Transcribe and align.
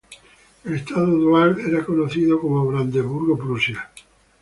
El 0.65 0.73
estado 0.73 1.05
dual 1.05 1.59
era 1.59 1.85
conocido 1.85 2.41
como 2.41 2.65
Brandeburgo-Prusia. 2.65 3.87